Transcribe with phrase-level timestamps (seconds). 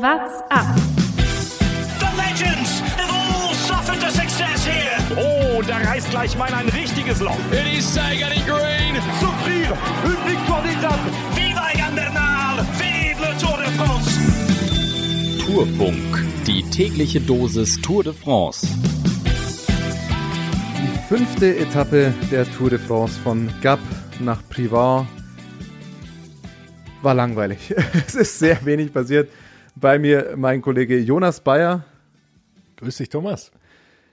[0.00, 0.64] What's up?
[2.00, 4.96] The legends have all suffered a success here.
[5.10, 7.36] Oh, da reißt gleich mal ein richtiges Loch.
[7.52, 8.96] It is Sagan in green.
[9.20, 9.76] Souffrir,
[10.06, 11.00] une victoire d'étape.
[11.34, 12.64] Viva Egan Bernal!
[12.78, 14.18] Vive le Tour de France!
[15.44, 18.66] Tourfunk, die tägliche Dosis Tour de France.
[20.78, 23.80] Die fünfte Etappe der Tour de France von Gap
[24.18, 25.04] nach Privas
[27.02, 27.74] war langweilig.
[28.06, 29.28] es ist sehr wenig passiert.
[29.80, 31.86] Bei mir mein Kollege Jonas Bayer.
[32.76, 33.50] Grüß dich, Thomas.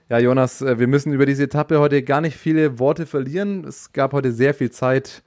[0.08, 3.64] Ja, Jonas, äh, wir müssen über diese Etappe heute gar nicht viele Worte verlieren.
[3.66, 5.22] Es gab heute sehr viel Zeit,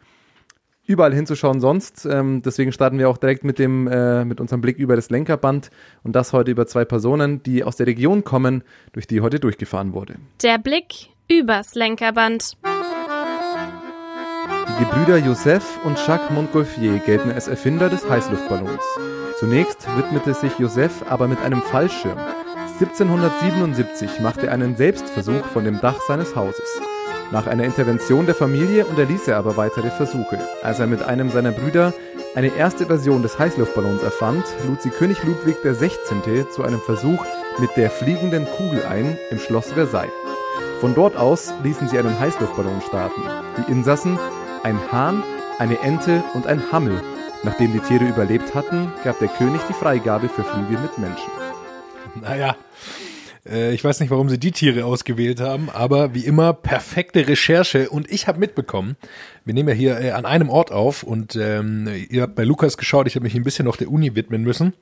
[0.87, 2.07] überall hinzuschauen sonst.
[2.07, 5.69] Ähm, deswegen starten wir auch direkt mit, dem, äh, mit unserem Blick über das Lenkerband
[6.01, 8.63] und das heute über zwei Personen, die aus der Region kommen,
[8.93, 10.15] durch die heute durchgefahren wurde.
[10.41, 12.57] Der Blick übers Lenkerband.
[14.81, 18.81] Die Gebrüder Joseph und Jacques Montgolfier gelten als Erfinder des Heißluftballons.
[19.37, 22.17] Zunächst widmete sich Joseph aber mit einem Fallschirm.
[22.79, 26.81] 1777 machte er einen Selbstversuch von dem Dach seines Hauses.
[27.29, 30.39] Nach einer Intervention der Familie unterließ er aber weitere Versuche.
[30.63, 31.93] Als er mit einem seiner Brüder
[32.33, 36.49] eine erste Version des Heißluftballons erfand, lud sie König Ludwig XVI.
[36.49, 37.23] zu einem Versuch
[37.59, 40.11] mit der fliegenden Kugel ein im Schloss Versailles.
[40.79, 43.21] Von dort aus ließen sie einen Heißluftballon starten.
[43.59, 44.17] Die Insassen,
[44.63, 45.23] ein Hahn,
[45.59, 47.01] eine Ente und ein Hammel.
[47.43, 51.31] Nachdem die Tiere überlebt hatten, gab der König die Freigabe für Flüge mit Menschen.
[52.21, 52.55] Naja,
[53.49, 57.89] äh, ich weiß nicht, warum sie die Tiere ausgewählt haben, aber wie immer perfekte Recherche
[57.89, 58.95] und ich habe mitbekommen,
[59.45, 62.77] wir nehmen ja hier äh, an einem Ort auf und ähm, ihr habt bei Lukas
[62.77, 64.73] geschaut, ich habe mich ein bisschen noch der Uni widmen müssen.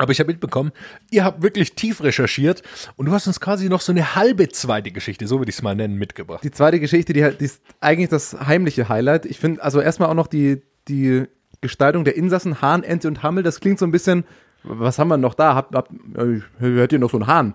[0.00, 0.72] Aber ich habe mitbekommen,
[1.10, 2.62] ihr habt wirklich tief recherchiert
[2.96, 5.62] und du hast uns quasi noch so eine halbe zweite Geschichte, so würde ich es
[5.62, 6.42] mal nennen, mitgebracht.
[6.42, 9.26] Die zweite Geschichte, die, die ist eigentlich das heimliche Highlight.
[9.26, 11.24] Ich finde, also erstmal auch noch die, die
[11.60, 14.24] Gestaltung der Insassen, Hahn, Ente und Hammel, das klingt so ein bisschen,
[14.62, 15.54] was haben wir noch da?
[15.54, 17.54] Habt, habt, äh, hört ihr noch so einen Hahn?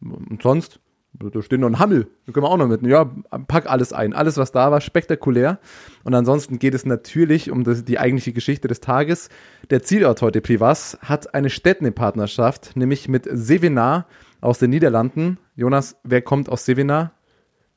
[0.00, 0.80] Und sonst?
[1.16, 2.82] Da steht noch ein Hammel, da können wir auch noch mit.
[2.82, 3.08] Ja,
[3.46, 4.14] pack alles ein.
[4.14, 5.60] Alles, was da war, spektakulär.
[6.02, 9.28] Und ansonsten geht es natürlich um das, die eigentliche Geschichte des Tages.
[9.70, 14.06] Der Zielort heute, Privas, hat eine Städtepartnerschaft, nämlich mit Sevenar
[14.40, 15.38] aus den Niederlanden.
[15.54, 17.12] Jonas, wer kommt aus Sevenar?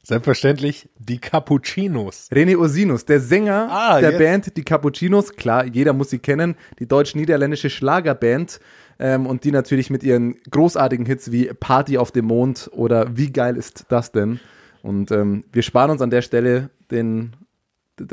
[0.08, 2.30] Selbstverständlich die Cappuccinos.
[2.32, 4.20] René Ursinus, der Sänger Ah, der jetzt.
[4.20, 5.34] Band Die Cappuccinos.
[5.34, 6.56] Klar, jeder muss sie kennen.
[6.80, 8.62] Die deutsch-niederländische Schlagerband.
[9.00, 13.34] Ähm, und die natürlich mit ihren großartigen Hits wie Party auf dem Mond oder Wie
[13.34, 14.40] geil ist das denn?
[14.82, 17.34] Und ähm, wir sparen uns an der Stelle den,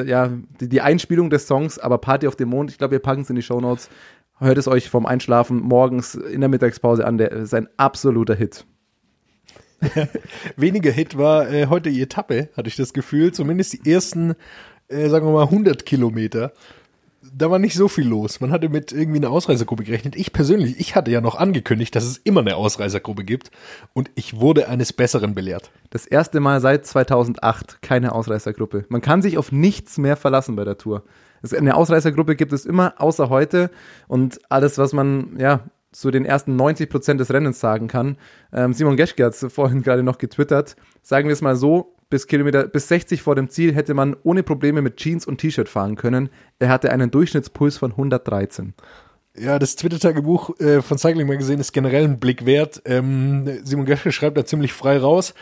[0.05, 3.23] ja, die, die Einspielung des Songs, aber Party auf dem Mond, ich glaube, wir packen
[3.23, 3.89] es in die Shownotes.
[4.41, 7.19] Hört es euch vom Einschlafen morgens in der Mittagspause an.
[7.19, 8.67] Der ist ein absoluter Hit.
[10.57, 13.33] Weniger Hit war äh, heute die Etappe, hatte ich das Gefühl.
[13.33, 14.35] Zumindest die ersten,
[14.89, 16.53] äh, sagen wir mal, 100 Kilometer.
[17.37, 18.41] Da war nicht so viel los.
[18.41, 20.15] Man hatte mit irgendwie einer Ausreisergruppe gerechnet.
[20.15, 23.51] Ich persönlich, ich hatte ja noch angekündigt, dass es immer eine Ausreisergruppe gibt.
[23.93, 25.71] Und ich wurde eines Besseren belehrt.
[25.91, 28.85] Das erste Mal seit 2008 keine Ausreißergruppe.
[28.89, 31.05] Man kann sich auf nichts mehr verlassen bei der Tour.
[31.53, 33.71] Eine Ausreißergruppe gibt es immer, außer heute.
[34.07, 35.61] Und alles, was man, ja,
[35.95, 38.17] zu den ersten 90 Prozent des Rennens sagen kann.
[38.53, 40.77] Ähm, Simon Geschke hat es vorhin gerade noch getwittert.
[41.03, 44.43] Sagen wir es mal so, bis Kilometer, bis 60 vor dem Ziel hätte man ohne
[44.43, 46.29] Probleme mit Jeans und T-Shirt fahren können.
[46.59, 48.75] Er hatte einen Durchschnittspuls von 113.
[49.37, 52.83] Ja, das Twitter-Tagebuch äh, von Cycling Magazine ist generell ein Blick wert.
[52.85, 55.35] Ähm, Simon Geschke schreibt da ziemlich frei raus.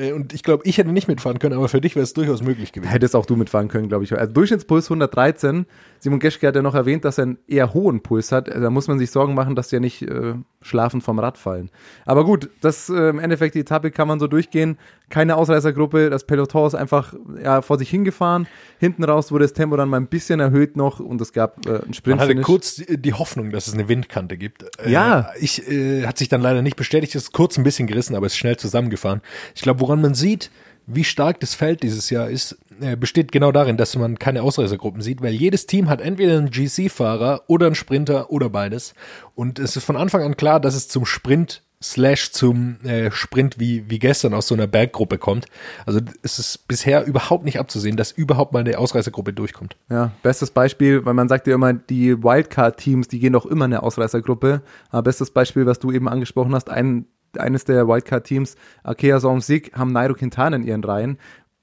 [0.00, 2.42] Äh, und ich glaube, ich hätte nicht mitfahren können, aber für dich wäre es durchaus
[2.42, 2.90] möglich gewesen.
[2.90, 4.16] Hättest auch du mitfahren können, glaube ich.
[4.16, 5.66] Also Durchschnittspuls 113.
[5.98, 8.48] Simon Geschke hat ja noch erwähnt, dass er einen eher hohen Puls hat.
[8.48, 11.70] Da muss man sich Sorgen machen, dass die ja nicht äh, schlafend vom Rad fallen.
[12.06, 14.78] Aber gut, das äh, im Endeffekt die Etappe kann man so durchgehen.
[15.10, 16.08] Keine Ausreißergruppe.
[16.08, 18.46] Das Peloton ist einfach ja, vor sich hingefahren.
[18.78, 21.82] Hinten raus wurde das Tempo dann mal ein bisschen erhöht noch und es gab äh,
[21.82, 22.18] einen Sprint.
[22.18, 24.62] Man hatte kurz die Hoffnung, dass es eine Windkante gibt.
[24.80, 25.30] Äh, Ja.
[25.38, 28.36] Ich äh, hat sich dann leider nicht bestätigt, ist kurz ein bisschen gerissen, aber ist
[28.36, 29.20] schnell zusammengefahren.
[29.54, 30.52] Ich glaube, woran man sieht,
[30.86, 35.02] wie stark das Feld dieses Jahr ist, äh, besteht genau darin, dass man keine Ausreißergruppen
[35.02, 38.94] sieht, weil jedes Team hat entweder einen GC-Fahrer oder einen Sprinter oder beides.
[39.34, 43.58] Und es ist von Anfang an klar, dass es zum Sprint slash zum äh, Sprint
[43.58, 45.46] wie, wie gestern aus so einer Berggruppe kommt.
[45.86, 49.76] Also es ist bisher überhaupt nicht abzusehen, dass überhaupt mal eine Ausreißergruppe durchkommt.
[49.88, 53.72] Ja, bestes Beispiel, weil man sagt ja immer, die Wildcard-Teams, die gehen doch immer in
[53.72, 54.62] eine Ausreißergruppe.
[54.90, 57.06] Aber bestes Beispiel, was du eben angesprochen hast, ein,
[57.38, 61.18] eines der Wildcard-Teams, Arkea Somsig, haben Nairo Quintana in ihren Reihen.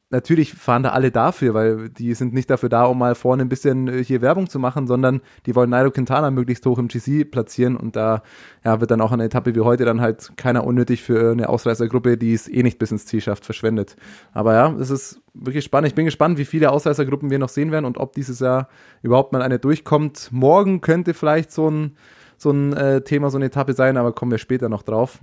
[0.10, 3.50] Natürlich fahren da alle dafür, weil die sind nicht dafür da, um mal vorne ein
[3.50, 7.30] bisschen äh, hier Werbung zu machen, sondern die wollen Nairo Quintana möglichst hoch im GC
[7.30, 8.24] platzieren und da
[8.64, 12.18] ja, wird dann auch eine Etappe wie heute dann halt keiner unnötig für eine Ausreißergruppe,
[12.18, 13.98] die es eh nicht bis ins Ziel schafft, verschwendet.
[14.32, 15.90] Aber ja, es ist wirklich spannend.
[15.90, 18.70] Ich bin gespannt, wie viele Ausreißergruppen wir noch sehen werden und ob dieses Jahr
[19.02, 20.30] überhaupt mal eine durchkommt.
[20.32, 21.98] Morgen könnte vielleicht so ein
[22.38, 25.20] so ein äh, Thema, so eine Etappe sein, aber kommen wir später noch drauf.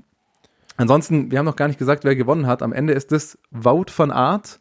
[0.76, 2.62] Ansonsten, wir haben noch gar nicht gesagt, wer gewonnen hat.
[2.62, 4.58] Am Ende ist es Wout van Aert.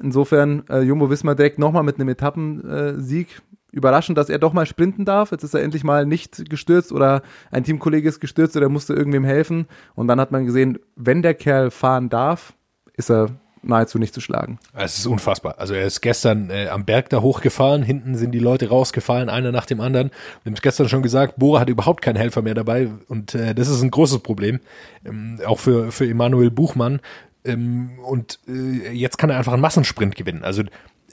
[0.00, 3.40] Insofern äh, Jumbo Wismar direkt nochmal mit einem Etappensieg.
[3.72, 5.30] Überraschend, dass er doch mal sprinten darf.
[5.30, 9.24] Jetzt ist er endlich mal nicht gestürzt oder ein Teamkollege ist gestürzt oder musste irgendwem
[9.24, 9.66] helfen.
[9.94, 12.54] Und dann hat man gesehen, wenn der Kerl fahren darf,
[12.94, 13.28] ist er
[13.62, 14.58] nahezu nicht zu schlagen.
[14.74, 15.56] Es ist unfassbar.
[15.58, 19.52] Also er ist gestern äh, am Berg da hochgefahren, hinten sind die Leute rausgefallen, einer
[19.52, 20.10] nach dem anderen.
[20.42, 23.54] Wir haben es gestern schon gesagt, Bora hat überhaupt keinen Helfer mehr dabei und äh,
[23.54, 24.60] das ist ein großes Problem,
[25.04, 27.00] ähm, auch für, für Emanuel Buchmann.
[27.44, 30.44] Ähm, und äh, jetzt kann er einfach einen Massensprint gewinnen.
[30.44, 30.62] Also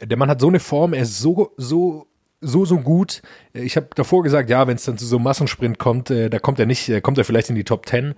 [0.01, 2.07] der Mann hat so eine Form, er ist so, so
[2.44, 3.22] so, so gut.
[3.54, 6.39] Ich habe davor gesagt, ja, wenn es dann zu so einem Massensprint kommt, äh, da
[6.39, 8.13] kommt er nicht, äh, kommt er vielleicht in die Top 10.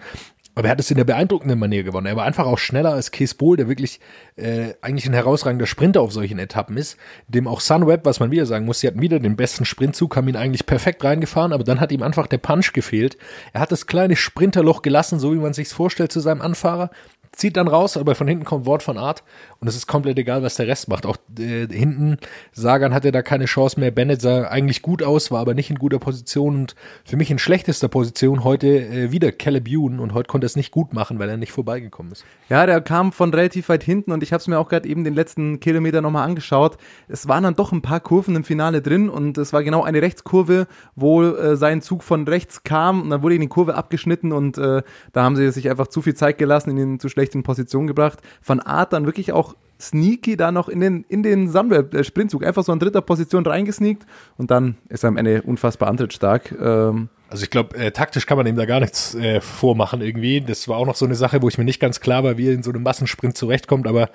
[0.56, 2.08] Aber er hat es in der beeindruckenden Manier gewonnen.
[2.08, 4.00] Er war einfach auch schneller als Kees Bohl, der wirklich
[4.38, 6.98] äh, eigentlich ein herausragender Sprinter auf solchen Etappen ist.
[7.28, 10.30] Dem auch Sunweb, was man wieder sagen muss, sie hatten wieder den besten Sprintzug, haben
[10.30, 13.18] ihn eigentlich perfekt reingefahren, aber dann hat ihm einfach der Punch gefehlt.
[13.52, 16.90] Er hat das kleine Sprinterloch gelassen, so wie man sich's vorstellt zu seinem Anfahrer
[17.36, 19.24] zieht dann raus, aber von hinten kommt Wort von Art
[19.66, 21.08] und es ist komplett egal, was der Rest macht.
[21.08, 22.18] Auch äh, hinten,
[22.52, 23.90] Sagan hatte da keine Chance mehr.
[23.90, 27.40] Bennett sah eigentlich gut aus, war aber nicht in guter Position und für mich in
[27.40, 31.18] schlechtester Position heute äh, wieder Caleb Ewan und heute konnte er es nicht gut machen,
[31.18, 32.26] weil er nicht vorbeigekommen ist.
[32.48, 35.04] Ja, der kam von relativ weit hinten und ich habe es mir auch gerade eben
[35.04, 36.78] den letzten Kilometer nochmal angeschaut.
[37.08, 40.00] Es waren dann doch ein paar Kurven im Finale drin und es war genau eine
[40.00, 44.32] Rechtskurve, wo äh, sein Zug von rechts kam und dann wurde ihn die Kurve abgeschnitten
[44.32, 47.34] und äh, da haben sie sich einfach zu viel Zeit gelassen, in ihn zu schlecht
[47.34, 48.20] in Position gebracht.
[48.46, 52.64] Van Art dann wirklich auch sneaky da noch in den, in den Sunweb-Sprintzug, äh, einfach
[52.64, 54.06] so in dritter Position reingesneakt
[54.38, 56.54] und dann ist er am Ende unfassbar antrittstark.
[56.60, 60.42] Ähm, also ich glaube, äh, taktisch kann man ihm da gar nichts äh, vormachen irgendwie.
[60.42, 62.48] Das war auch noch so eine Sache, wo ich mir nicht ganz klar war, wie
[62.48, 64.10] er in so einem Massensprint zurechtkommt, aber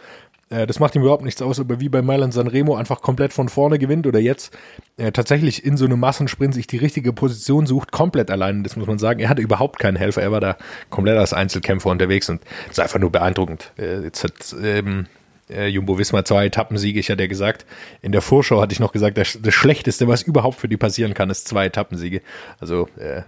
[0.48, 3.48] äh, das macht ihm überhaupt nichts aus, aber wie bei Milan Sanremo einfach komplett von
[3.48, 4.56] vorne gewinnt oder jetzt
[4.96, 8.86] äh, tatsächlich in so einem Massensprint sich die richtige Position sucht, komplett allein, das muss
[8.86, 9.20] man sagen.
[9.20, 10.56] Er hatte überhaupt keinen Helfer, er war da
[10.88, 13.72] komplett als Einzelkämpfer unterwegs und das ist einfach nur beeindruckend.
[13.76, 15.06] Jetzt hat ähm,
[15.50, 17.66] äh, Jumbo Wismar zwei Etappensiege, ich hatte ja gesagt,
[18.02, 21.14] in der Vorschau hatte ich noch gesagt, das, das Schlechteste, was überhaupt für die passieren
[21.14, 22.22] kann, ist zwei Etappensiege.
[22.58, 23.22] Also äh,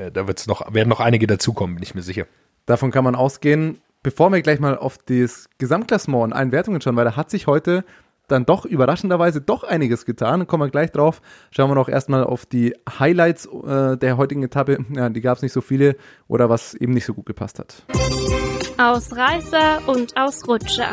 [0.00, 2.26] äh, da wird's noch, werden noch einige dazukommen, bin ich mir sicher.
[2.66, 6.94] Davon kann man ausgehen bevor wir gleich mal auf das Gesamtklassement und allen Wertungen schauen,
[6.94, 7.84] weil da hat sich heute
[8.28, 10.46] dann doch überraschenderweise doch einiges getan.
[10.46, 11.20] Kommen wir gleich drauf.
[11.50, 14.78] Schauen wir noch erstmal auf die Highlights äh, der heutigen Etappe.
[14.94, 15.96] Ja, die gab es nicht so viele
[16.28, 17.82] oder was eben nicht so gut gepasst hat.
[18.78, 20.92] Ausreißer und Ausrutscher.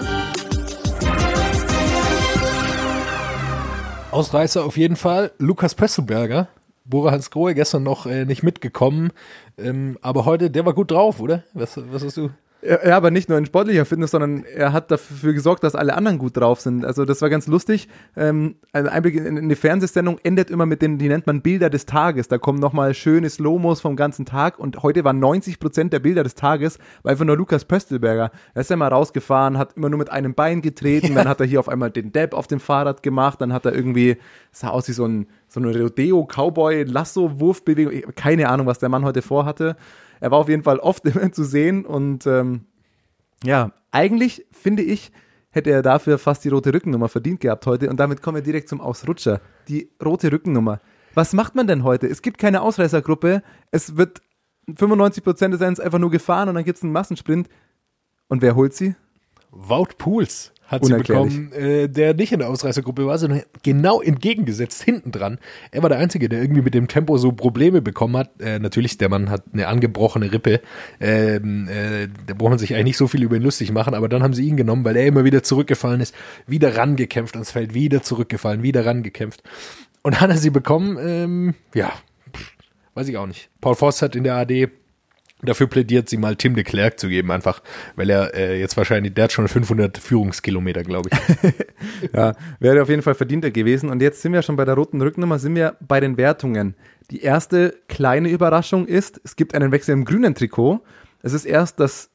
[4.13, 5.31] Ausreißer auf jeden Fall.
[5.39, 6.48] Lukas Pösselberger.
[6.86, 9.12] Bora Hans Grohe gestern noch äh, nicht mitgekommen.
[9.57, 11.44] Ähm, aber heute, der war gut drauf, oder?
[11.54, 12.30] Was, was hast du?
[12.65, 16.18] Ja, aber nicht nur in sportlicher Fitness, sondern er hat dafür gesorgt, dass alle anderen
[16.18, 16.86] gut drauf sind.
[16.86, 17.89] Also das war ganz lustig.
[18.15, 21.86] Ähm, ein Einblick in eine Fernsehsendung endet immer mit den, die nennt man Bilder des
[21.86, 22.30] Tages.
[22.30, 26.24] Da kommen nochmal schöne Slomos vom ganzen Tag und heute waren 90 Prozent der Bilder
[26.24, 28.31] des Tages, war einfach nur Lukas Pöstelberger.
[28.54, 31.15] Er ist ja mal rausgefahren, hat immer nur mit einem Bein getreten, ja.
[31.15, 33.75] dann hat er hier auf einmal den Dab auf dem Fahrrad gemacht, dann hat er
[33.75, 34.15] irgendwie,
[34.51, 38.13] sah aus wie so ein, so ein Rodeo-Cowboy-Lasso-Wurfbewegung.
[38.15, 39.75] Keine Ahnung, was der Mann heute vorhatte.
[40.23, 42.61] Er war auf jeden Fall oft immer zu sehen und ähm,
[43.43, 45.11] ja, eigentlich finde ich,
[45.49, 48.69] hätte er dafür fast die rote Rückennummer verdient gehabt heute und damit kommen wir direkt
[48.69, 49.41] zum Ausrutscher.
[49.67, 50.79] Die rote Rückennummer.
[51.13, 52.07] Was macht man denn heute?
[52.07, 54.21] Es gibt keine Ausreißergruppe, es wird
[54.69, 57.50] 95% des Rennens einfach nur gefahren und dann gibt es einen Massensprint.
[58.29, 58.95] Und wer holt sie?
[59.51, 64.84] Wout Pools hat sie bekommen, äh, der nicht in der Ausreißergruppe war, sondern genau entgegengesetzt,
[64.84, 65.38] hinten dran.
[65.72, 68.41] Er war der Einzige, der irgendwie mit dem Tempo so Probleme bekommen hat.
[68.41, 70.62] Äh, natürlich, der Mann hat eine angebrochene Rippe.
[71.00, 74.10] Ähm, äh, da braucht man sich eigentlich nicht so viel über ihn lustig machen, aber
[74.10, 76.15] dann haben sie ihn genommen, weil er immer wieder zurückgefallen ist,
[76.48, 79.43] wieder rangekämpft ans Feld, wieder zurückgefallen, wieder rangekämpft.
[80.01, 81.91] Und dann hat er sie bekommen, ähm, ja,
[82.93, 83.50] weiß ich auch nicht.
[83.62, 84.70] Paul Voss hat in der AD
[85.43, 87.62] dafür plädiert, sie mal Tim de Klerk zu geben, einfach,
[87.95, 92.13] weil er äh, jetzt wahrscheinlich, der hat schon 500 Führungskilometer, glaube ich.
[92.13, 93.89] ja, wäre auf jeden Fall verdienter gewesen.
[93.89, 96.75] Und jetzt sind wir schon bei der roten Rücknummer, sind wir bei den Wertungen.
[97.12, 100.81] Die erste kleine Überraschung ist, es gibt einen Wechsel im grünen Trikot.
[101.21, 102.09] Es ist erst das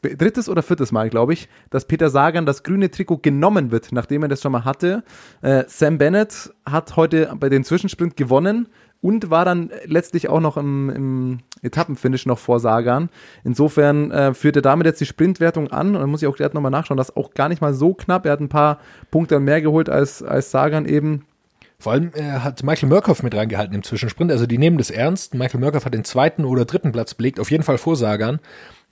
[0.00, 4.22] drittes oder viertes Mal, glaube ich, dass Peter Sagan das grüne Trikot genommen wird, nachdem
[4.22, 5.04] er das schon mal hatte.
[5.42, 8.68] Äh, Sam Bennett hat heute bei den Zwischensprint gewonnen
[9.00, 13.08] und war dann letztlich auch noch im, im Etappenfinish noch vor Sagan.
[13.44, 16.52] Insofern äh, führt er damit jetzt die Sprintwertung an und dann muss ich auch gleich
[16.52, 18.26] nochmal nachschauen, das ist auch gar nicht mal so knapp.
[18.26, 18.78] Er hat ein paar
[19.10, 21.24] Punkte mehr geholt als, als Sagan eben.
[21.78, 24.32] Vor allem äh, hat Michael Murkoff mit reingehalten im Zwischensprint.
[24.32, 25.34] Also die nehmen das ernst.
[25.34, 28.40] Michael Murkoff hat den zweiten oder dritten Platz belegt, auf jeden Fall vor Sagan.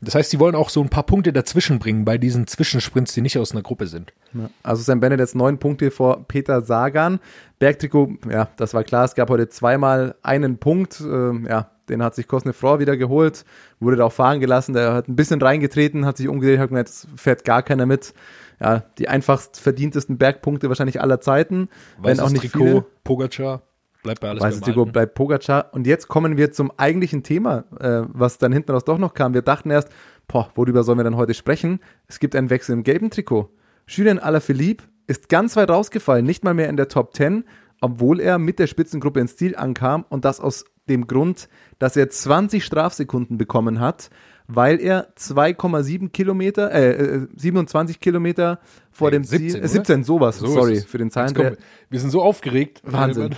[0.04, 3.20] Das heißt, sie wollen auch so ein paar Punkte dazwischen bringen bei diesen Zwischensprints, die
[3.20, 4.12] nicht aus einer Gruppe sind.
[4.32, 4.50] Ja.
[4.62, 7.20] Also Sam Bennett jetzt neun Punkte vor Peter Sagan.
[7.58, 9.04] Bergtrikot, ja, das war klar.
[9.04, 11.00] Es gab heute zweimal einen Punkt.
[11.00, 13.44] Äh, ja, den hat sich Cosnefroy wieder geholt,
[13.80, 14.74] wurde da auch fahren gelassen.
[14.74, 18.14] Der hat ein bisschen reingetreten, hat sich umgedreht, hat gesagt, jetzt fährt gar keiner mit.
[18.60, 21.68] Ja, die einfachst verdientesten Bergpunkte wahrscheinlich aller Zeiten.
[21.98, 22.86] Weißes wenn auch nicht Trikot, viele.
[23.02, 23.62] Pogacar,
[24.04, 24.92] bleibt bei alles Weißes beim Alten.
[24.92, 25.70] bleibt Pogacar.
[25.72, 29.34] Und jetzt kommen wir zum eigentlichen Thema, äh, was dann hinten raus doch noch kam.
[29.34, 29.88] Wir dachten erst,
[30.28, 31.80] boah, worüber sollen wir dann heute sprechen?
[32.06, 33.50] Es gibt einen Wechsel im gelben Trikot.
[33.88, 37.44] Julien Alaphilippe ist ganz weit rausgefallen, nicht mal mehr in der Top 10,
[37.80, 42.08] obwohl er mit der Spitzengruppe ins Ziel ankam und das aus dem Grund, dass er
[42.08, 44.10] 20 Strafsekunden bekommen hat,
[44.46, 48.58] weil er 2,7 Kilometer, äh, äh, 27 Kilometer
[48.90, 49.68] vor Nee, dem 17, Ziel, äh, oder?
[49.68, 51.34] 17, sowas, So sorry für den Zahlen.
[51.34, 51.56] kommen
[51.90, 52.80] wir- sind so aufgeregt.
[52.84, 53.34] Wahnsinn.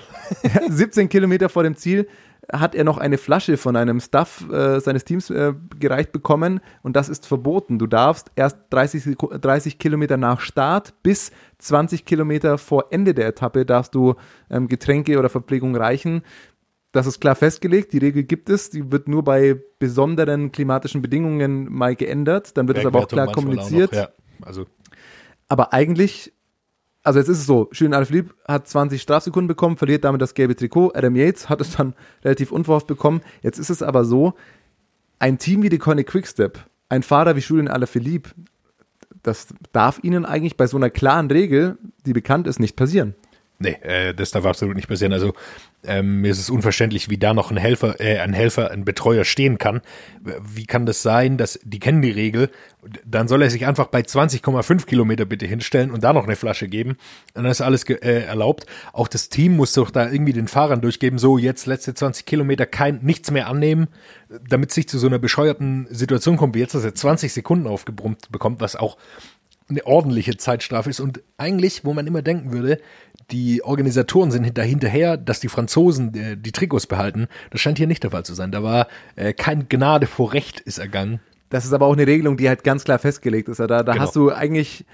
[0.69, 2.09] 17 Kilometer vor dem Ziel
[2.53, 6.95] hat er noch eine Flasche von einem Staff äh, seines Teams äh, gereicht bekommen und
[6.95, 7.79] das ist verboten.
[7.79, 13.27] Du darfst erst 30, Seku- 30 Kilometer nach Start bis 20 Kilometer vor Ende der
[13.27, 14.15] Etappe darfst du
[14.49, 16.23] ähm, Getränke oder Verpflegung reichen.
[16.93, 21.71] Das ist klar festgelegt, die Regel gibt es, die wird nur bei besonderen klimatischen Bedingungen
[21.71, 23.91] mal geändert, dann wird es aber auch klar kommuniziert.
[23.91, 24.09] Auch noch, ja.
[24.43, 24.67] Also
[25.49, 26.33] Aber eigentlich,
[27.03, 30.57] also jetzt ist es so, Julian Alaphilippe hat 20 Strafsekunden bekommen, verliert damit das gelbe
[30.57, 30.93] Trikot.
[30.95, 33.21] Adam Yates hat es dann relativ unverhofft bekommen.
[33.43, 34.35] Jetzt ist es aber so,
[35.19, 38.31] ein Team wie die Koenig Quickstep, ein Fahrer wie Julian Alaphilippe,
[39.23, 43.15] das darf ihnen eigentlich bei so einer klaren Regel, die bekannt ist, nicht passieren.
[43.59, 45.15] Nee, äh, das darf absolut nicht passieren.
[45.15, 45.33] Also
[45.83, 49.25] ähm, mir ist es unverständlich, wie da noch ein Helfer, äh, ein Helfer, ein Betreuer
[49.25, 49.81] stehen kann.
[50.21, 52.51] Wie kann das sein, dass die kennen die Regel?
[53.05, 56.69] Dann soll er sich einfach bei 20,5 Kilometer bitte hinstellen und da noch eine Flasche
[56.69, 56.99] geben.
[57.35, 58.67] Und dann ist alles äh, erlaubt.
[58.93, 62.67] Auch das Team muss doch da irgendwie den Fahrern durchgeben, so jetzt letzte 20 Kilometer
[62.67, 63.89] kein nichts mehr annehmen,
[64.49, 67.67] damit es nicht zu so einer bescheuerten Situation kommt, wie jetzt, dass er 20 Sekunden
[67.67, 68.99] aufgebrummt bekommt, was auch
[69.69, 72.81] eine ordentliche Zeitstrafe ist und eigentlich, wo man immer denken würde,
[73.31, 77.27] die Organisatoren sind da hinterher, dass die Franzosen äh, die Trikots behalten.
[77.51, 78.53] Das scheint hier nicht der Fall zu sein.
[78.53, 81.21] Da war äh, kein Gnade vor Recht ist ergangen.
[81.49, 83.61] Das ist aber auch eine Regelung, die halt ganz klar festgelegt ist.
[83.61, 83.99] Da, da Genau.
[84.01, 84.85] hast du eigentlich,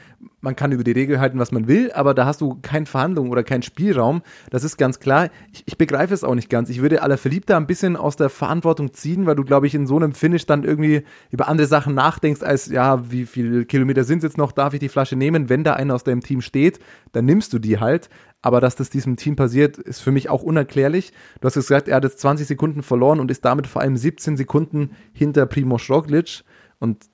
[0.42, 3.30] man kann über die Regel halten, was man will, aber da hast du keine Verhandlung
[3.30, 4.20] oder keinen Spielraum.
[4.50, 5.30] Das ist ganz klar.
[5.52, 6.68] Ich, ich begreife es auch nicht ganz.
[6.68, 9.74] Ich würde aller Verliebt da ein bisschen aus der Verantwortung ziehen, weil du, glaube ich,
[9.74, 14.04] in so einem Finish dann irgendwie über andere Sachen nachdenkst, als ja, wie viele Kilometer
[14.04, 15.48] sind es jetzt noch, darf ich die Flasche nehmen?
[15.48, 16.80] Wenn da einer aus deinem Team steht,
[17.12, 18.10] dann nimmst du die halt.
[18.42, 21.12] Aber dass das diesem Team passiert, ist für mich auch unerklärlich.
[21.40, 24.36] Du hast gesagt, er hat jetzt 20 Sekunden verloren und ist damit vor allem 17
[24.36, 26.42] Sekunden hinter Primoz Roglic.
[26.80, 27.06] Und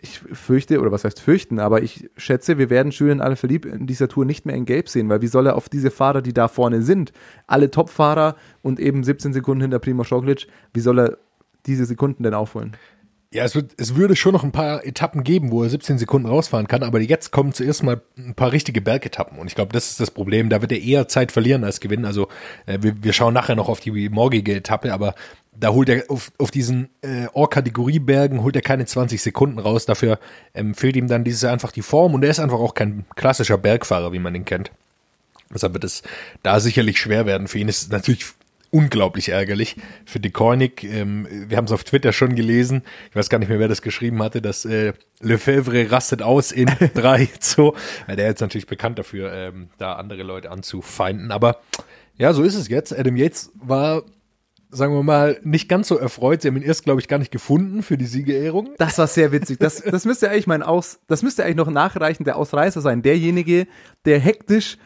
[0.00, 4.08] ich fürchte, oder was heißt fürchten, aber ich schätze, wir werden Julian Alaphilippe in dieser
[4.08, 6.46] Tour nicht mehr in Gelb sehen, weil wie soll er auf diese Fahrer, die da
[6.46, 7.12] vorne sind,
[7.48, 11.18] alle Top-Fahrer und eben 17 Sekunden hinter Primoz Roglic, wie soll er
[11.66, 12.76] diese Sekunden denn aufholen?
[13.30, 16.26] Ja, es, wird, es würde schon noch ein paar Etappen geben, wo er 17 Sekunden
[16.26, 19.38] rausfahren kann, aber jetzt kommen zuerst mal ein paar richtige Bergetappen.
[19.38, 20.48] Und ich glaube, das ist das Problem.
[20.48, 22.06] Da wird er eher Zeit verlieren als gewinnen.
[22.06, 22.28] Also
[22.64, 25.14] äh, wir, wir schauen nachher noch auf die morgige Etappe, aber
[25.52, 29.84] da holt er auf, auf diesen äh, Or-Kategorie-Bergen holt er keine 20 Sekunden raus.
[29.84, 30.18] Dafür
[30.54, 33.58] ähm, fehlt ihm dann dieses einfach die Form und er ist einfach auch kein klassischer
[33.58, 34.70] Bergfahrer, wie man ihn kennt.
[35.52, 36.02] Deshalb wird es
[36.42, 37.46] da sicherlich schwer werden.
[37.46, 38.24] Für ihn ist es natürlich
[38.70, 39.76] unglaublich ärgerlich.
[40.04, 43.48] Für die Koenig, ähm, wir haben es auf Twitter schon gelesen, ich weiß gar nicht
[43.48, 47.74] mehr, wer das geschrieben hatte, dass äh, Lefebvre rastet aus in 3, so.
[48.06, 51.30] Ja, der ist natürlich bekannt dafür, ähm, da andere Leute anzufeinden.
[51.30, 51.60] Aber
[52.16, 52.96] ja, so ist es jetzt.
[52.96, 54.02] Adam Yates war,
[54.70, 56.42] sagen wir mal, nicht ganz so erfreut.
[56.42, 58.70] Sie haben ihn erst, glaube ich, gar nicht gefunden für die Siegerehrung.
[58.78, 59.58] Das war sehr witzig.
[59.58, 63.02] Das, das müsste eigentlich mein Aus, das müsste eigentlich noch nachreichen, der Ausreißer sein.
[63.02, 63.66] Derjenige,
[64.04, 64.78] der hektisch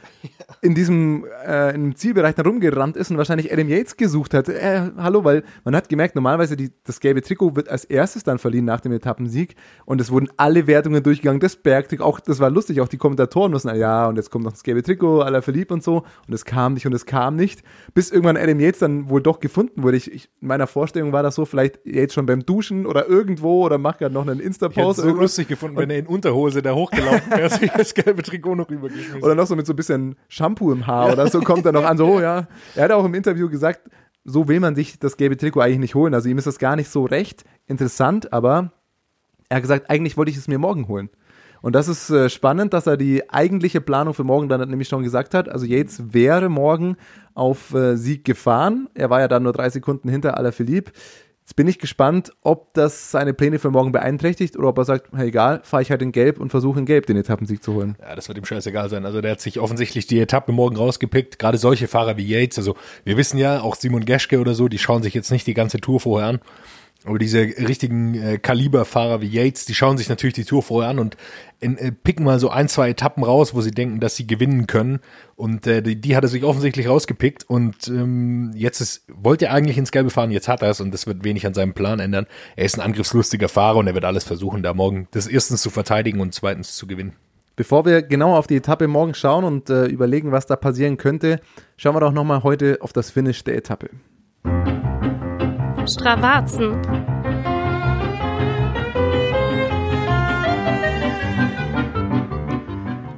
[0.60, 4.48] in diesem äh, im Zielbereich dann rumgerannt ist und wahrscheinlich Adam Yates gesucht hat.
[4.48, 8.38] Äh, hallo, weil man hat gemerkt, normalerweise die, das gelbe Trikot wird als erstes dann
[8.38, 11.40] verliehen nach dem Etappensieg und es wurden alle Wertungen durchgegangen.
[11.40, 14.52] Das Bergtrikot, auch das war lustig, auch die Kommentatoren mussten, ja, und jetzt kommt noch
[14.52, 17.62] das gelbe Trikot, aller verliebt und so und es kam nicht und es kam nicht,
[17.94, 19.96] bis irgendwann Adam Yates dann wohl doch gefunden wurde.
[19.96, 23.64] Ich, ich in meiner Vorstellung war das so, vielleicht Yates schon beim Duschen oder irgendwo
[23.64, 25.22] oder macht gerade noch einen Ich Insta-Post so irgendwas.
[25.22, 29.22] lustig gefunden, wenn er in Unterhose da hochgelaufen wäre, sich das gelbe Trikot noch rübergeschmissen.
[29.22, 31.84] Oder noch so mit so ein bisschen Shampoo im Haar oder so kommt er noch
[31.84, 32.48] an, so, oh ja.
[32.74, 33.82] Er hat auch im Interview gesagt,
[34.24, 36.14] so will man sich das gelbe Trikot eigentlich nicht holen.
[36.14, 38.72] Also ihm ist das gar nicht so recht interessant, aber
[39.48, 41.10] er hat gesagt, eigentlich wollte ich es mir morgen holen.
[41.62, 45.04] Und das ist äh, spannend, dass er die eigentliche Planung für morgen dann nämlich schon
[45.04, 45.48] gesagt hat.
[45.48, 46.96] Also Yates wäre morgen
[47.34, 48.88] auf äh, Sieg gefahren.
[48.94, 50.92] Er war ja dann nur drei Sekunden hinter Alaphilippe.
[51.42, 55.08] Jetzt bin ich gespannt, ob das seine Pläne für morgen beeinträchtigt oder ob er sagt,
[55.12, 57.96] hey, egal, fahre ich halt in Gelb und versuche in Gelb den Etappensieg zu holen.
[58.00, 59.04] Ja, das wird ihm scheißegal sein.
[59.04, 61.40] Also der hat sich offensichtlich die Etappe morgen rausgepickt.
[61.40, 62.58] Gerade solche Fahrer wie Yates.
[62.58, 65.54] Also wir wissen ja, auch Simon Geschke oder so, die schauen sich jetzt nicht die
[65.54, 66.40] ganze Tour vorher an.
[67.04, 71.00] Aber diese richtigen äh, Kaliberfahrer wie Yates, die schauen sich natürlich die Tour vorher an
[71.00, 71.16] und
[71.58, 74.68] in, äh, picken mal so ein, zwei Etappen raus, wo sie denken, dass sie gewinnen
[74.68, 75.00] können.
[75.34, 77.44] Und äh, die, die hat er sich offensichtlich rausgepickt.
[77.48, 80.92] Und ähm, jetzt ist, wollte er eigentlich ins Gelbe fahren, jetzt hat er es und
[80.94, 82.26] das wird wenig an seinem Plan ändern.
[82.54, 85.70] Er ist ein angriffslustiger Fahrer und er wird alles versuchen, da morgen das erstens zu
[85.70, 87.14] verteidigen und zweitens zu gewinnen.
[87.56, 91.40] Bevor wir genau auf die Etappe morgen schauen und äh, überlegen, was da passieren könnte,
[91.76, 93.90] schauen wir doch nochmal heute auf das Finish der Etappe.
[95.86, 96.80] Stravazen.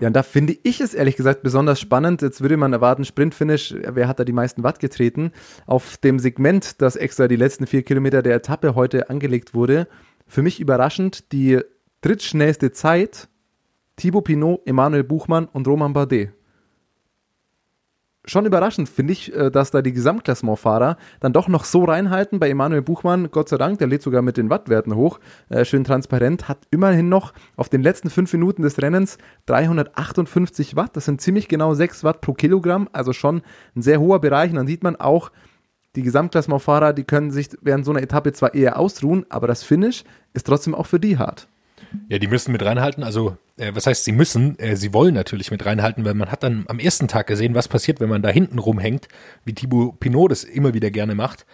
[0.00, 2.22] Ja, und da finde ich es ehrlich gesagt besonders spannend.
[2.22, 5.32] Jetzt würde man erwarten, Sprintfinish, wer hat da die meisten Watt getreten?
[5.66, 9.86] Auf dem Segment, das extra die letzten vier Kilometer der Etappe heute angelegt wurde,
[10.26, 11.60] für mich überraschend die
[12.00, 13.28] drittschnellste Zeit
[13.96, 16.32] Thibaut Pinot, Emanuel Buchmann und Roman Bardet
[18.26, 22.38] schon überraschend, finde ich, äh, dass da die Gesamtklassementfahrer dann doch noch so reinhalten.
[22.38, 25.84] Bei Emanuel Buchmann, Gott sei Dank, der lädt sogar mit den Wattwerten hoch, äh, schön
[25.84, 30.96] transparent, hat immerhin noch auf den letzten fünf Minuten des Rennens 358 Watt.
[30.96, 33.42] Das sind ziemlich genau 6 Watt pro Kilogramm, also schon
[33.76, 34.50] ein sehr hoher Bereich.
[34.50, 35.30] Und dann sieht man auch,
[35.96, 40.04] die Gesamtklassementfahrer, die können sich während so einer Etappe zwar eher ausruhen, aber das Finish
[40.32, 41.46] ist trotzdem auch für die hart.
[42.08, 43.02] Ja, die müssen mit reinhalten.
[43.02, 44.58] Also, äh, was heißt, sie müssen?
[44.58, 47.68] Äh, sie wollen natürlich mit reinhalten, weil man hat dann am ersten Tag gesehen, was
[47.68, 49.08] passiert, wenn man da hinten rumhängt,
[49.44, 51.46] wie Thibaut Pinot das immer wieder gerne macht.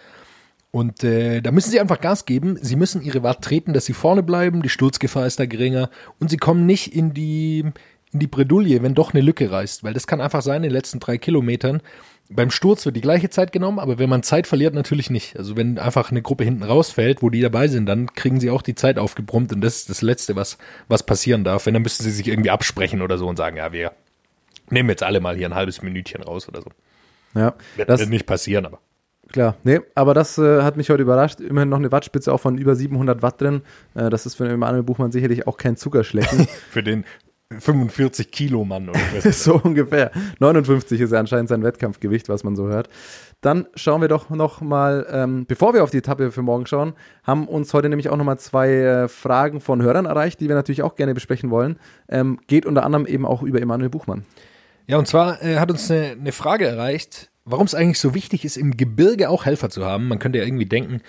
[0.71, 2.57] Und äh, da müssen sie einfach Gas geben.
[2.61, 4.61] Sie müssen ihre Watt treten, dass sie vorne bleiben.
[4.61, 7.65] Die Sturzgefahr ist da geringer und sie kommen nicht in die
[8.13, 10.71] in die Bredouille, wenn doch eine Lücke reißt, weil das kann einfach sein in den
[10.73, 11.81] letzten drei Kilometern
[12.33, 15.37] beim Sturz wird die gleiche Zeit genommen, aber wenn man Zeit verliert, natürlich nicht.
[15.37, 18.61] Also wenn einfach eine Gruppe hinten rausfällt, wo die dabei sind, dann kriegen sie auch
[18.61, 20.57] die Zeit aufgebrummt und das ist das Letzte, was,
[20.87, 21.65] was passieren darf.
[21.65, 23.91] Wenn, dann müssen sie sich irgendwie absprechen oder so und sagen, ja, wir
[24.69, 26.69] nehmen jetzt alle mal hier ein halbes Minütchen raus oder so.
[27.35, 27.53] Ja.
[27.75, 28.79] Wird, das, wird nicht passieren, aber.
[29.31, 31.39] Klar, nee, aber das äh, hat mich heute überrascht.
[31.39, 33.61] Immerhin noch eine Wattspitze auch von über 700 Watt drin.
[33.95, 36.47] Äh, das ist für den Emanuel Buchmann sicherlich auch kein Zuckerschlecken.
[36.69, 37.05] für den
[37.59, 39.43] 45 Kilo Mann oder was.
[39.43, 40.11] so ungefähr.
[40.39, 42.89] 59 ist ja anscheinend sein Wettkampfgewicht, was man so hört.
[43.41, 46.93] Dann schauen wir doch noch mal, ähm, bevor wir auf die Etappe für morgen schauen,
[47.23, 50.55] haben uns heute nämlich auch noch mal zwei äh, Fragen von Hörern erreicht, die wir
[50.55, 51.77] natürlich auch gerne besprechen wollen.
[52.07, 54.25] Ähm, geht unter anderem eben auch über Emanuel Buchmann.
[54.87, 58.45] Ja, und zwar äh, hat uns eine, eine Frage erreicht, warum es eigentlich so wichtig
[58.45, 60.07] ist, im Gebirge auch Helfer zu haben.
[60.07, 61.01] Man könnte ja irgendwie denken,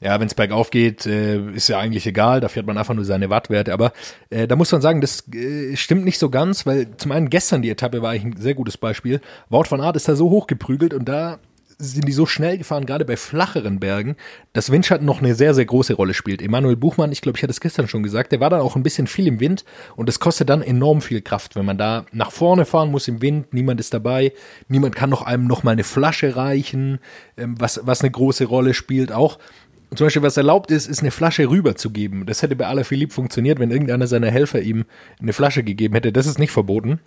[0.00, 3.04] ja, wenn es bergauf geht, äh, ist ja eigentlich egal, da fährt man einfach nur
[3.04, 3.72] seine Wattwerte.
[3.72, 3.92] Aber
[4.30, 7.62] äh, da muss man sagen, das äh, stimmt nicht so ganz, weil zum einen gestern
[7.62, 9.20] die Etappe war eigentlich ein sehr gutes Beispiel.
[9.48, 11.38] Wout van Aert ist da so hochgeprügelt und da
[11.80, 14.16] sind die so schnell gefahren, gerade bei flacheren Bergen,
[14.52, 16.42] dass Windschatten noch eine sehr, sehr große Rolle spielt.
[16.42, 18.82] Emanuel Buchmann, ich glaube, ich hatte es gestern schon gesagt, der war dann auch ein
[18.82, 22.32] bisschen viel im Wind und das kostet dann enorm viel Kraft, wenn man da nach
[22.32, 24.32] vorne fahren muss im Wind, niemand ist dabei,
[24.66, 26.98] niemand kann noch einem noch mal eine Flasche reichen,
[27.36, 29.38] ähm, was, was eine große Rolle spielt auch
[29.94, 32.26] zum Beispiel, was erlaubt ist, ist eine Flasche rüberzugeben.
[32.26, 34.84] Das hätte bei Alaphilippe funktioniert, wenn irgendeiner seiner Helfer ihm
[35.20, 36.12] eine Flasche gegeben hätte.
[36.12, 37.00] Das ist nicht verboten.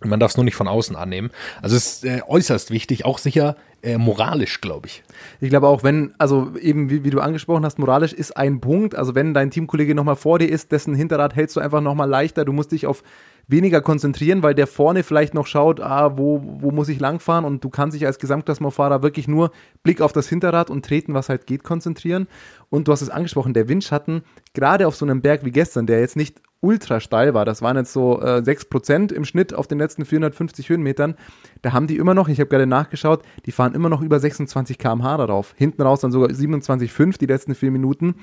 [0.00, 1.30] Man darf es nur nicht von außen annehmen.
[1.62, 5.02] Also es ist äh, äußerst wichtig, auch sicher äh, moralisch, glaube ich.
[5.40, 8.94] Ich glaube auch, wenn, also eben wie, wie, du angesprochen hast, moralisch ist ein Punkt.
[8.94, 12.44] Also wenn dein Teamkollege nochmal vor dir ist, dessen Hinterrad hältst du einfach nochmal leichter.
[12.44, 13.02] Du musst dich auf
[13.46, 17.62] weniger konzentrieren, weil der vorne vielleicht noch schaut, ah, wo, wo muss ich langfahren und
[17.62, 19.50] du kannst dich als Gesamtklassementfahrer wirklich nur
[19.82, 22.26] Blick auf das Hinterrad und treten, was halt geht, konzentrieren.
[22.70, 24.22] Und du hast es angesprochen, der Windschatten,
[24.54, 27.76] gerade auf so einem Berg wie gestern, der jetzt nicht ultra steil war, das waren
[27.76, 31.14] jetzt so äh, 6% im Schnitt auf den letzten 450 Höhenmetern,
[31.62, 34.78] da haben die immer noch, ich habe gerade nachgeschaut, die fahren immer noch über 26
[34.78, 35.54] km/h darauf.
[35.56, 38.16] Hinten raus dann sogar 27,5 die letzten vier Minuten.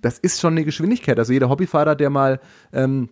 [0.00, 1.18] Das ist schon eine Geschwindigkeit.
[1.18, 2.40] Also jeder Hobbyfahrer, der mal
[2.72, 3.08] ähm,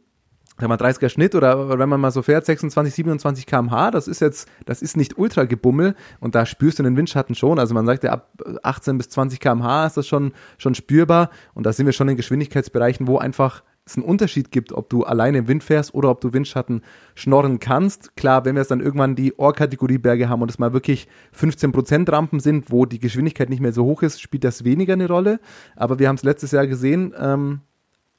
[0.56, 4.20] wenn man 30er Schnitt oder wenn man mal so fährt, 26, 27 km/h, das ist
[4.20, 7.58] jetzt, das ist nicht ultra gebummel und da spürst du den Windschatten schon.
[7.58, 8.30] Also man sagt ja, ab
[8.62, 12.16] 18 bis 20 km/h ist das schon, schon spürbar und da sind wir schon in
[12.16, 16.20] Geschwindigkeitsbereichen, wo einfach es einen Unterschied gibt, ob du alleine im Wind fährst oder ob
[16.20, 16.82] du Windschatten
[17.14, 18.16] schnorren kannst.
[18.16, 21.06] Klar, wenn wir jetzt dann irgendwann die Ohrkategorie Berge haben und es mal wirklich
[21.38, 25.08] 15% Rampen sind, wo die Geschwindigkeit nicht mehr so hoch ist, spielt das weniger eine
[25.08, 25.38] Rolle.
[25.76, 27.60] Aber wir haben es letztes Jahr gesehen, ähm,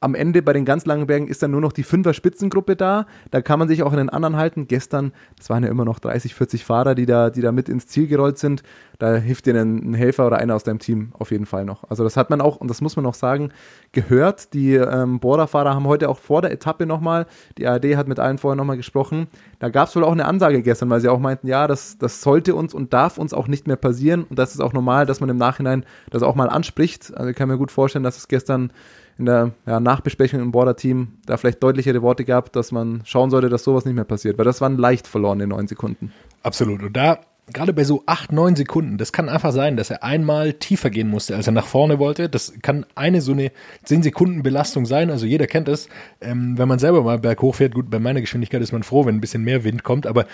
[0.00, 3.06] am Ende bei den ganz langen Bergen ist dann nur noch die Fünfer-Spitzengruppe da.
[3.30, 4.68] Da kann man sich auch in den anderen halten.
[4.68, 7.86] Gestern, das waren ja immer noch 30, 40 Fahrer, die da, die da mit ins
[7.86, 8.62] Ziel gerollt sind.
[8.98, 11.84] Da hilft dir ein, Helfer oder einer aus deinem Team auf jeden Fall noch.
[11.88, 13.52] Also das hat man auch, und das muss man auch sagen,
[13.92, 14.52] gehört.
[14.52, 18.36] Die ähm, Bohrerfahrer haben heute auch vor der Etappe nochmal, die ARD hat mit allen
[18.36, 19.28] vorher nochmal gesprochen.
[19.60, 22.20] Da gab es wohl auch eine Ansage gestern, weil sie auch meinten, ja, das, das
[22.20, 24.24] sollte uns und darf uns auch nicht mehr passieren.
[24.24, 27.16] Und das ist auch normal, dass man im Nachhinein das auch mal anspricht.
[27.16, 28.72] Also ich kann mir gut vorstellen, dass es gestern
[29.18, 33.48] in der ja, Nachbesprechung im Border-Team da vielleicht deutlichere Worte gab, dass man schauen sollte,
[33.48, 36.12] dass sowas nicht mehr passiert, weil das waren leicht verlorene neun Sekunden.
[36.42, 36.82] Absolut.
[36.82, 37.20] Und da
[37.52, 41.08] gerade bei so acht, neun Sekunden, das kann einfach sein, dass er einmal tiefer gehen
[41.08, 42.28] musste, als er nach vorne wollte.
[42.28, 43.52] Das kann eine so eine
[43.84, 45.10] zehn Sekunden Belastung sein.
[45.10, 45.88] Also jeder kennt es.
[46.20, 49.16] Ähm, wenn man selber mal berghoch fährt, gut, bei meiner Geschwindigkeit ist man froh, wenn
[49.16, 50.08] ein bisschen mehr Wind kommt.
[50.08, 50.26] Aber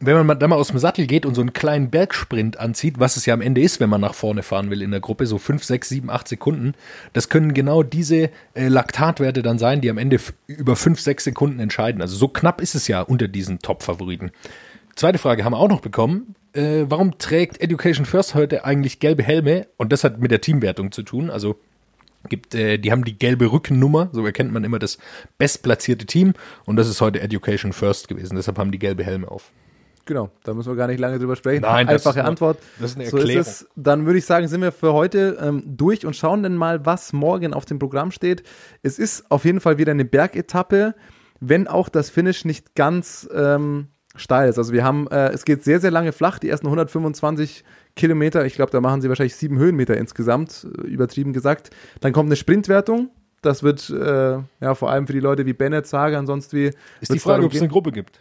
[0.00, 3.16] wenn man da mal aus dem Sattel geht und so einen kleinen Bergsprint anzieht, was
[3.16, 5.38] es ja am Ende ist, wenn man nach vorne fahren will in der Gruppe, so
[5.38, 6.74] fünf, sechs, sieben, acht Sekunden,
[7.12, 11.60] das können genau diese äh, Laktatwerte dann sein, die am Ende über fünf, sechs Sekunden
[11.60, 12.02] entscheiden.
[12.02, 14.32] Also so knapp ist es ja unter diesen Top-Favoriten.
[14.96, 16.34] Zweite Frage haben wir auch noch bekommen.
[16.54, 19.66] Äh, warum trägt Education First heute eigentlich gelbe Helme?
[19.76, 21.28] Und das hat mit der Teamwertung zu tun.
[21.28, 21.56] Also
[22.30, 24.96] gibt, äh, die haben die gelbe Rückennummer, so erkennt man immer das
[25.38, 26.32] bestplatzierte Team.
[26.64, 28.36] Und das ist heute Education First gewesen.
[28.36, 29.52] Deshalb haben die gelbe Helme auf.
[30.06, 31.62] Genau, da müssen wir gar nicht lange drüber sprechen.
[31.62, 32.58] Nein, das Einfache ist eine- Antwort.
[32.80, 33.40] das ist eine So Erklärung.
[33.42, 33.68] ist es.
[33.76, 37.12] Dann würde ich sagen, sind wir für heute ähm, durch und schauen dann mal, was
[37.12, 38.44] morgen auf dem Programm steht.
[38.82, 40.94] Es ist auf jeden Fall wieder eine Bergetappe,
[41.40, 44.58] wenn auch das Finish nicht ganz ähm, steil ist.
[44.58, 48.44] Also wir haben, äh, es geht sehr, sehr lange flach, die ersten 125 Kilometer.
[48.44, 51.70] Ich glaube, da machen sie wahrscheinlich sieben Höhenmeter insgesamt, äh, übertrieben gesagt.
[52.00, 53.10] Dann kommt eine Sprintwertung.
[53.42, 56.70] Das wird äh, ja vor allem für die Leute wie Bennett, Sager und sonst wie.
[57.00, 58.20] Ist die Frage, ob es eine Gruppe gibt.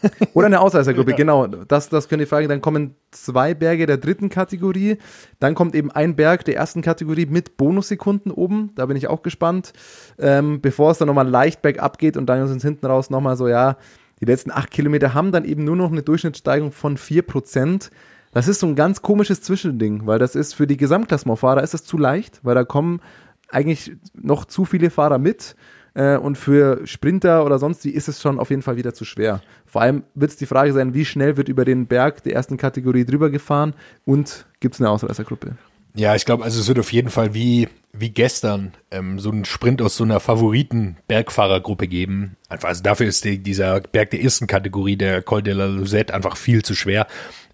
[0.34, 1.46] Oder eine Ausreißergruppe, genau.
[1.46, 2.48] Das, das können die Fragen.
[2.48, 4.98] Dann kommen zwei Berge der dritten Kategorie.
[5.40, 8.70] Dann kommt eben ein Berg der ersten Kategorie mit Bonussekunden oben.
[8.76, 9.72] Da bin ich auch gespannt.
[10.18, 13.36] Ähm, bevor es dann nochmal leicht bergab geht und dann sind es hinten raus nochmal
[13.36, 13.76] so, ja,
[14.20, 17.90] die letzten acht Kilometer haben dann eben nur noch eine Durchschnittssteigung von vier Prozent.
[18.32, 21.84] Das ist so ein ganz komisches Zwischending, weil das ist für die Gesamtklassementfahrer ist das
[21.84, 23.00] zu leicht, weil da kommen
[23.48, 25.56] eigentlich noch zu viele Fahrer mit.
[25.94, 29.04] Äh, und für Sprinter oder sonst wie ist es schon auf jeden Fall wieder zu
[29.04, 29.40] schwer.
[29.66, 32.56] Vor allem wird es die Frage sein, wie schnell wird über den Berg der ersten
[32.56, 35.56] Kategorie drüber gefahren und gibt es eine Ausreißergruppe?
[35.98, 39.44] Ja, ich glaube, also es wird auf jeden Fall wie, wie gestern ähm, so einen
[39.44, 42.36] Sprint aus so einer Favoriten-Bergfahrergruppe geben.
[42.48, 46.14] Einfach, also dafür ist die, dieser Berg der ersten Kategorie, der Col de la Luzette,
[46.14, 47.08] einfach viel zu schwer.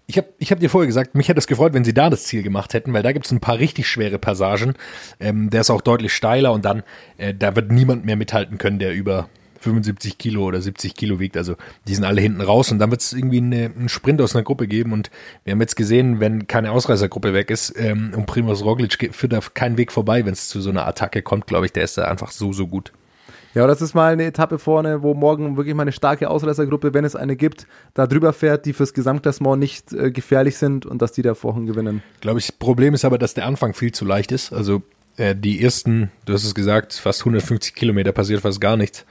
[0.05, 2.25] Ich habe ich hab dir vorher gesagt, mich hätte es gefreut, wenn sie da das
[2.25, 4.75] Ziel gemacht hätten, weil da gibt es ein paar richtig schwere Passagen.
[5.19, 6.83] Ähm, der ist auch deutlich steiler und dann,
[7.17, 9.27] äh, da wird niemand mehr mithalten können, der über
[9.65, 11.35] 75 Kilo oder 70 Kilo wiegt.
[11.37, 11.55] Also
[11.87, 14.43] die sind alle hinten raus und dann wird es irgendwie eine, einen Sprint aus einer
[14.43, 14.93] Gruppe geben.
[14.93, 15.11] Und
[15.43, 19.33] wir haben jetzt gesehen, wenn keine Ausreißergruppe weg ist ähm, und Primoz Roglic geht- führt
[19.33, 21.97] da keinen Weg vorbei, wenn es zu so einer Attacke kommt, glaube ich, der ist
[21.97, 22.91] da einfach so, so gut.
[23.53, 27.05] Ja, das ist mal eine Etappe vorne, wo morgen wirklich mal eine starke Ausreißergruppe, wenn
[27.05, 31.13] es eine gibt, da drüber fährt, die fürs Gesamtklassement nicht äh, gefährlich sind und dass
[31.13, 32.03] die da vorhin gewinnen.
[32.19, 34.51] Glaube ich, Problem ist aber, dass der Anfang viel zu leicht ist.
[34.51, 34.81] Also
[35.15, 39.05] äh, die ersten, du hast es gesagt, fast 150 Kilometer passiert fast gar nichts.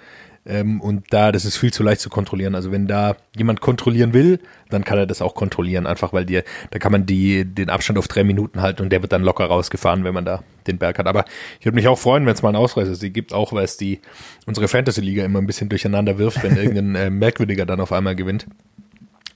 [0.47, 2.55] Ähm, und da, das ist viel zu leicht zu kontrollieren.
[2.55, 6.45] Also wenn da jemand kontrollieren will, dann kann er das auch kontrollieren, einfach weil dir,
[6.71, 9.47] da kann man die, den Abstand auf drei Minuten halten und der wird dann locker
[9.47, 11.07] rausgefahren, wenn man da den Berg hat.
[11.07, 11.25] Aber
[11.61, 14.01] ich würde mich auch freuen, wenn es mal einen Ausreißer gibt, auch weil es die,
[14.47, 18.47] unsere Fantasy-Liga immer ein bisschen durcheinander wirft, wenn irgendein äh, Merkwürdiger dann auf einmal gewinnt.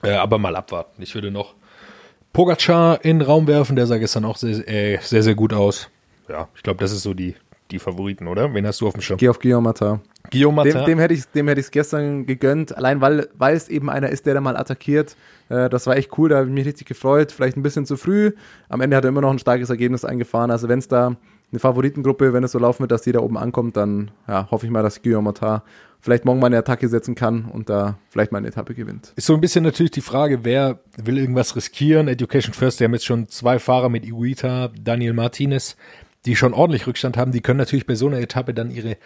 [0.02, 1.02] Äh, aber mal abwarten.
[1.02, 1.54] Ich würde noch
[2.32, 5.88] Pogacar in den Raum werfen, der sah gestern auch sehr, äh, sehr, sehr gut aus.
[6.28, 7.34] Ja, ich glaube, das ist so die,
[7.70, 8.54] die Favoriten, oder?
[8.54, 9.18] Wen hast du auf dem Schirm?
[9.18, 10.00] Geh auf Guillaume Martin.
[10.30, 10.86] Guillaume Dem, Martin.
[10.86, 14.08] dem hätte ich dem hätte ich es gestern gegönnt, allein weil weil es eben einer
[14.10, 15.16] ist, der da mal attackiert.
[15.48, 17.32] Äh, das war echt cool, da habe ich mich richtig gefreut.
[17.32, 18.32] Vielleicht ein bisschen zu früh.
[18.68, 20.50] Am Ende hat er immer noch ein starkes Ergebnis eingefahren.
[20.50, 21.16] Also wenn es da
[21.50, 24.66] eine Favoritengruppe, wenn es so laufen wird, dass die da oben ankommt, dann ja, hoffe
[24.66, 25.62] ich mal, dass Guillaume Martin
[26.00, 29.12] vielleicht morgen mal eine Attacke setzen kann und da vielleicht mal eine Etappe gewinnt.
[29.16, 32.06] Ist so ein bisschen natürlich die Frage, wer will irgendwas riskieren?
[32.06, 35.76] Education First, die haben jetzt schon zwei Fahrer mit Iguita, Daniel Martinez,
[36.26, 37.32] die schon ordentlich Rückstand haben.
[37.32, 38.96] Die können natürlich bei so einer Etappe dann ihre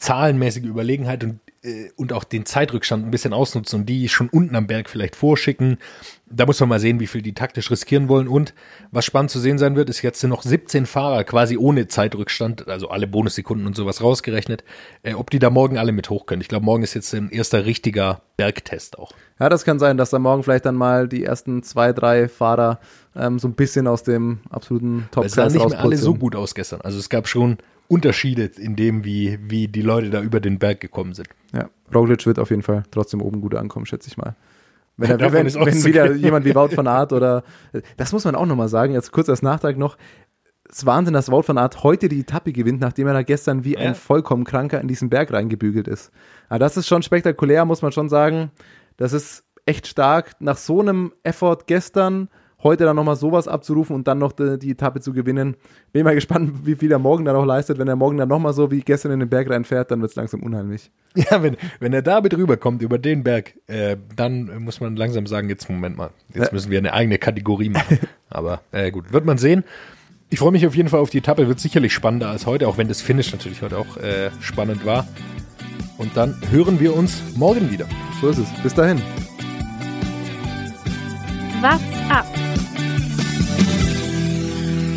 [0.00, 4.56] zahlenmäßige Überlegenheit und, äh, und auch den Zeitrückstand ein bisschen ausnutzen und die schon unten
[4.56, 5.76] am Berg vielleicht vorschicken.
[6.26, 8.26] Da muss man mal sehen, wie viel die taktisch riskieren wollen.
[8.26, 8.54] Und
[8.92, 12.66] was spannend zu sehen sein wird, ist jetzt sind noch 17 Fahrer quasi ohne Zeitrückstand,
[12.66, 14.64] also alle Bonussekunden und sowas rausgerechnet,
[15.02, 16.40] äh, ob die da morgen alle mit hoch können.
[16.40, 19.12] Ich glaube, morgen ist jetzt ein erster richtiger Bergtest auch.
[19.38, 22.80] Ja, das kann sein, dass da morgen vielleicht dann mal die ersten zwei, drei Fahrer
[23.14, 26.34] ähm, so ein bisschen aus dem absoluten top Es sahen nicht mehr alle so gut
[26.34, 26.80] aus gestern.
[26.80, 27.58] Also es gab schon
[27.90, 31.28] Unterschiede in dem, wie, wie die Leute da über den Berg gekommen sind.
[31.52, 34.36] Ja, Roglic wird auf jeden Fall trotzdem oben gut ankommen, schätze ich mal.
[34.96, 37.42] Wenn, er, wenn, ist wenn wieder jemand wie Wout van Aert oder,
[37.96, 39.96] das muss man auch nochmal sagen, jetzt kurz als Nachtrag noch,
[40.68, 43.64] es ist Wahnsinn, dass Wout van Aert heute die Etappe gewinnt, nachdem er da gestern
[43.64, 43.80] wie Ja.
[43.80, 46.12] ein vollkommen Kranker in diesen Berg reingebügelt ist.
[46.48, 48.52] Aber das ist schon spektakulär, muss man schon sagen.
[48.96, 50.40] Das ist echt stark.
[50.40, 52.28] Nach so einem Effort gestern,
[52.62, 55.56] heute dann nochmal sowas abzurufen und dann noch die, die Etappe zu gewinnen.
[55.92, 57.78] Bin mal gespannt, wie viel er morgen dann auch leistet.
[57.78, 60.16] Wenn er morgen dann nochmal so wie gestern in den Berg reinfährt, dann wird es
[60.16, 60.90] langsam unheimlich.
[61.16, 65.48] Ja, wenn, wenn er damit rüberkommt, über den Berg, äh, dann muss man langsam sagen,
[65.48, 67.98] jetzt Moment mal, jetzt müssen wir eine eigene Kategorie machen.
[68.30, 69.64] Aber äh, gut, wird man sehen.
[70.28, 72.78] Ich freue mich auf jeden Fall auf die Etappe, wird sicherlich spannender als heute, auch
[72.78, 75.08] wenn das Finish natürlich heute auch äh, spannend war.
[75.98, 77.86] Und dann hören wir uns morgen wieder.
[78.20, 78.48] So ist es.
[78.62, 79.02] Bis dahin.
[81.60, 82.49] What's up?